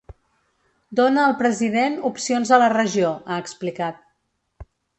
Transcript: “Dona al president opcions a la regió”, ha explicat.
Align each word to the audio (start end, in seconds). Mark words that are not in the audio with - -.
“Dona 0.99 1.25
al 1.25 1.35
president 1.41 1.99
opcions 2.11 2.55
a 2.57 2.59
la 2.63 2.73
regió”, 2.75 3.13
ha 3.35 3.41
explicat. 3.45 4.05